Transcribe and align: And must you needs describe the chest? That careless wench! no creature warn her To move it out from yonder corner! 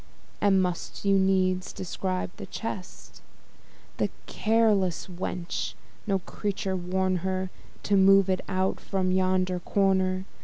And 0.41 0.63
must 0.63 1.05
you 1.05 1.19
needs 1.19 1.71
describe 1.71 2.31
the 2.37 2.47
chest? 2.47 3.21
That 3.97 4.09
careless 4.25 5.05
wench! 5.05 5.75
no 6.07 6.17
creature 6.17 6.75
warn 6.75 7.17
her 7.17 7.51
To 7.83 7.95
move 7.97 8.27
it 8.27 8.41
out 8.49 8.79
from 8.79 9.11
yonder 9.11 9.59
corner! 9.59 10.25